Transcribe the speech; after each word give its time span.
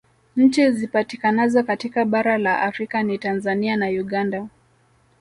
Nchi 0.37 0.71
zipatikanazo 0.71 1.63
katika 1.63 2.05
bara 2.05 2.37
la 2.37 2.61
Afrika 2.61 3.03
ni 3.03 3.17
Tanzania 3.17 3.77
na 3.77 3.87
Uganda 3.87 4.47